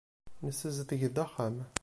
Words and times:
Nessazdeg-d 0.45 1.17
axxam. 1.23 1.57